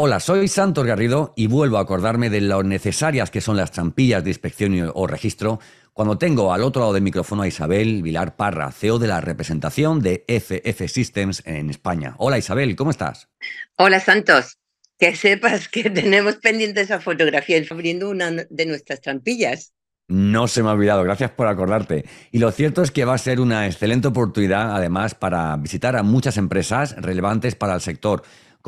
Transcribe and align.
Hola, 0.00 0.20
soy 0.20 0.46
Santos 0.46 0.86
Garrido 0.86 1.32
y 1.34 1.48
vuelvo 1.48 1.76
a 1.76 1.80
acordarme 1.80 2.30
de 2.30 2.40
lo 2.40 2.62
necesarias 2.62 3.32
que 3.32 3.40
son 3.40 3.56
las 3.56 3.72
trampillas 3.72 4.22
de 4.22 4.30
inspección 4.30 4.92
o 4.94 5.08
registro 5.08 5.58
cuando 5.92 6.16
tengo 6.16 6.52
al 6.52 6.62
otro 6.62 6.82
lado 6.82 6.92
del 6.92 7.02
micrófono 7.02 7.42
a 7.42 7.48
Isabel 7.48 8.00
Vilar 8.04 8.36
Parra, 8.36 8.70
CEO 8.70 9.00
de 9.00 9.08
la 9.08 9.20
representación 9.20 9.98
de 9.98 10.24
FF 10.28 10.86
Systems 10.86 11.42
en 11.46 11.68
España. 11.68 12.14
Hola 12.18 12.38
Isabel, 12.38 12.76
¿cómo 12.76 12.92
estás? 12.92 13.28
Hola 13.74 13.98
Santos, 13.98 14.58
que 15.00 15.16
sepas 15.16 15.68
que 15.68 15.90
tenemos 15.90 16.36
pendiente 16.36 16.82
esa 16.82 17.00
fotografía 17.00 17.60
abriendo 17.68 18.08
una 18.08 18.30
de 18.30 18.66
nuestras 18.66 19.00
trampillas. 19.00 19.74
No 20.06 20.46
se 20.46 20.62
me 20.62 20.68
ha 20.68 20.72
olvidado, 20.72 21.02
gracias 21.02 21.32
por 21.32 21.48
acordarte. 21.48 22.04
Y 22.30 22.38
lo 22.38 22.52
cierto 22.52 22.82
es 22.82 22.92
que 22.92 23.04
va 23.04 23.14
a 23.14 23.18
ser 23.18 23.40
una 23.40 23.66
excelente 23.66 24.08
oportunidad, 24.08 24.74
además, 24.74 25.14
para 25.14 25.54
visitar 25.56 25.96
a 25.96 26.02
muchas 26.02 26.36
empresas 26.36 26.94
relevantes 26.96 27.56
para 27.56 27.74
el 27.74 27.80
sector 27.80 28.22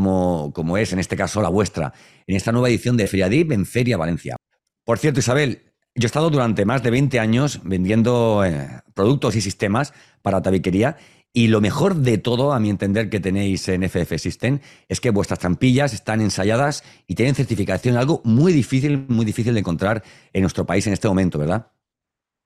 como, 0.00 0.78
es 0.78 0.92
en 0.92 0.98
este 0.98 1.16
caso 1.16 1.40
la 1.42 1.48
vuestra, 1.48 1.92
en 2.26 2.36
esta 2.36 2.52
nueva 2.52 2.68
edición 2.68 2.96
de 2.96 3.06
Feriadip 3.06 3.52
en 3.52 3.66
Feria 3.66 3.96
Valencia. 3.96 4.36
Por 4.84 4.98
cierto, 4.98 5.20
Isabel, 5.20 5.62
yo 5.94 6.04
he 6.04 6.06
estado 6.06 6.30
durante 6.30 6.64
más 6.64 6.82
de 6.82 6.90
20 6.90 7.20
años 7.20 7.60
vendiendo 7.64 8.44
eh, 8.44 8.68
productos 8.94 9.36
y 9.36 9.40
sistemas 9.40 9.92
para 10.22 10.42
tabiquería 10.42 10.96
y 11.36 11.48
lo 11.48 11.60
mejor 11.60 11.96
de 11.96 12.16
todo, 12.16 12.52
a 12.52 12.60
mi 12.60 12.70
entender, 12.70 13.10
que 13.10 13.18
tenéis 13.18 13.66
en 13.68 13.82
FF 13.82 14.18
System 14.18 14.60
es 14.88 15.00
que 15.00 15.10
vuestras 15.10 15.40
trampillas 15.40 15.92
están 15.92 16.20
ensayadas 16.20 16.84
y 17.08 17.16
tienen 17.16 17.34
certificación, 17.34 17.96
algo 17.96 18.22
muy 18.24 18.52
difícil, 18.52 19.04
muy 19.08 19.24
difícil 19.24 19.52
de 19.52 19.60
encontrar 19.60 20.04
en 20.32 20.42
nuestro 20.42 20.64
país 20.64 20.86
en 20.86 20.92
este 20.92 21.08
momento, 21.08 21.40
¿verdad? 21.40 21.72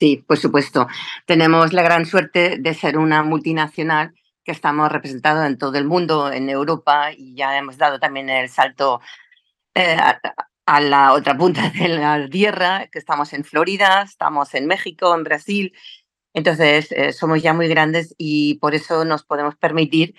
Sí, 0.00 0.24
por 0.26 0.36
supuesto. 0.36 0.88
Tenemos 1.26 1.72
la 1.72 1.82
gran 1.82 2.06
suerte 2.06 2.58
de 2.58 2.74
ser 2.74 2.98
una 2.98 3.22
multinacional 3.22 4.14
que 4.44 4.52
estamos 4.52 4.90
representados 4.90 5.46
en 5.46 5.58
todo 5.58 5.78
el 5.78 5.84
mundo, 5.84 6.32
en 6.32 6.48
Europa, 6.50 7.12
y 7.12 7.34
ya 7.34 7.56
hemos 7.58 7.78
dado 7.78 8.00
también 8.00 8.28
el 8.28 8.48
salto 8.48 9.00
eh, 9.74 9.96
a, 10.66 10.80
la 10.80 11.12
otra 11.12 11.36
punta 11.36 11.70
de 11.78 11.88
la 11.88 12.28
tierra, 12.28 12.88
que 12.88 12.98
estamos 12.98 13.32
en 13.32 13.44
Florida, 13.44 14.02
estamos 14.02 14.54
en 14.54 14.66
México, 14.66 15.14
en 15.14 15.24
Brasil. 15.24 15.74
Entonces, 16.34 16.92
eh, 16.92 17.12
somos 17.12 17.42
ya 17.42 17.52
muy 17.54 17.68
grandes 17.68 18.14
y 18.18 18.56
por 18.56 18.74
eso 18.74 19.04
nos 19.04 19.24
podemos 19.24 19.56
permitir 19.56 20.14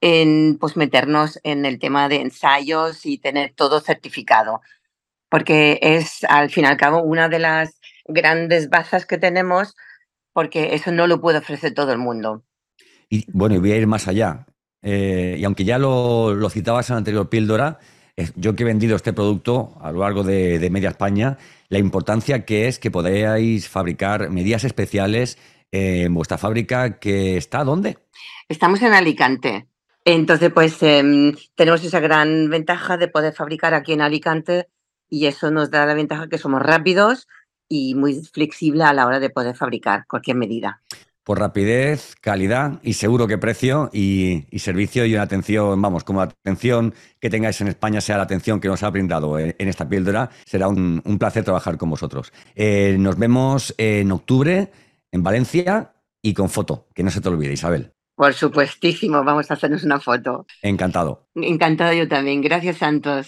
en, 0.00 0.58
pues, 0.58 0.76
meternos 0.76 1.40
en 1.44 1.64
el 1.66 1.78
tema 1.78 2.08
de 2.08 2.16
ensayos 2.16 3.06
y 3.06 3.18
tener 3.18 3.54
todo 3.54 3.80
certificado, 3.80 4.60
porque 5.30 5.78
es, 5.82 6.24
al 6.24 6.50
fin 6.50 6.64
y 6.64 6.68
al 6.68 6.76
cabo, 6.76 7.02
una 7.02 7.28
de 7.28 7.38
las 7.40 7.80
grandes 8.06 8.68
bazas 8.70 9.06
que 9.06 9.18
tenemos, 9.18 9.74
porque 10.32 10.74
eso 10.74 10.92
no 10.92 11.06
lo 11.06 11.20
puede 11.20 11.38
ofrecer 11.38 11.74
todo 11.74 11.92
el 11.92 11.98
mundo. 11.98 12.44
Y 13.08 13.24
bueno, 13.32 13.60
voy 13.60 13.72
a 13.72 13.76
ir 13.76 13.86
más 13.86 14.08
allá. 14.08 14.46
Eh, 14.82 15.36
y 15.38 15.44
aunque 15.44 15.64
ya 15.64 15.78
lo, 15.78 16.48
citabas 16.50 16.90
en 16.90 16.94
la 16.94 16.98
anterior 16.98 17.28
píldora, 17.28 17.78
yo 18.36 18.54
que 18.54 18.62
he 18.62 18.66
vendido 18.66 18.96
este 18.96 19.12
producto 19.12 19.76
a 19.80 19.90
lo 19.90 20.00
largo 20.00 20.22
de, 20.22 20.68
media 20.70 20.90
España, 20.90 21.38
la 21.68 21.78
importancia 21.78 22.44
que 22.44 22.68
es 22.68 22.78
que 22.78 22.90
podáis 22.90 23.68
fabricar 23.68 24.30
medidas 24.30 24.64
especiales 24.64 25.38
en 25.72 26.14
vuestra 26.14 26.38
fábrica 26.38 26.98
que 26.98 27.36
está 27.36 27.64
¿dónde? 27.64 27.98
Estamos 28.48 28.80
en 28.82 28.92
Alicante. 28.92 29.66
Entonces, 30.04 30.52
pues 30.52 30.82
em, 30.82 31.34
tenemos 31.56 31.82
esa 31.82 31.98
gran 31.98 32.50
ventaja 32.50 32.96
de 32.96 33.08
poder 33.08 33.32
fabricar 33.32 33.74
aquí 33.74 33.94
en 33.94 34.02
Alicante 34.02 34.68
y 35.08 35.26
eso 35.26 35.50
nos 35.50 35.70
da 35.70 35.86
la 35.86 35.94
ventaja 35.94 36.28
que 36.28 36.38
somos 36.38 36.62
rápidos 36.62 37.26
y 37.68 37.94
muy 37.94 38.22
flexibles 38.22 38.86
a 38.86 38.92
la 38.92 39.06
hora 39.06 39.18
de 39.18 39.30
poder 39.30 39.56
fabricar 39.56 40.04
cualquier 40.06 40.36
medida 40.36 40.82
por 41.24 41.38
rapidez, 41.38 42.14
calidad 42.20 42.80
y 42.82 42.92
seguro 42.92 43.26
que 43.26 43.38
precio 43.38 43.90
y, 43.92 44.44
servicio 44.58 45.06
y 45.06 45.14
una 45.14 45.22
atención, 45.22 45.80
vamos, 45.80 46.04
como 46.04 46.20
la 46.20 46.26
atención 46.26 46.94
que 47.18 47.30
tengáis 47.30 47.60
en 47.60 47.68
España 47.68 48.00
sea 48.00 48.18
la 48.18 48.24
atención 48.24 48.60
que 48.60 48.68
nos 48.68 48.82
ha 48.82 48.90
brindado 48.90 49.38
en, 49.38 49.54
esta 49.58 49.88
píldora, 49.88 50.30
será 50.44 50.68
un, 50.68 51.00
placer 51.18 51.44
trabajar 51.44 51.78
con 51.78 51.90
vosotros. 51.90 52.32
Eh, 52.54 52.96
nos 52.98 53.18
vemos 53.18 53.74
en 53.78 54.12
octubre 54.12 54.70
en 55.10 55.22
Valencia 55.22 55.94
y 56.20 56.34
con 56.34 56.50
foto, 56.50 56.86
que 56.94 57.02
no 57.02 57.10
se 57.10 57.20
te 57.20 57.28
olvide, 57.28 57.52
Isabel. 57.52 57.94
Por 58.16 58.32
supuestísimo, 58.32 59.24
vamos 59.24 59.50
a 59.50 59.54
hacernos 59.54 59.82
una 59.82 59.98
foto. 59.98 60.46
Encantado. 60.62 61.26
Encantado 61.34 61.92
yo 61.94 62.06
también. 62.06 62.42
Gracias, 62.42 62.76
Santos. 62.76 63.22